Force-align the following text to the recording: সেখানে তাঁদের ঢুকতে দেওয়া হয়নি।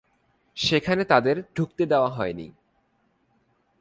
সেখানে 0.57 1.03
তাঁদের 1.03 1.43
ঢুকতে 1.55 1.85
দেওয়া 1.85 2.09
হয়নি। 2.09 2.47